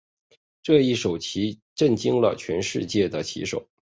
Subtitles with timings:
[0.63, 3.67] 这一手棋震惊了全世界的棋手。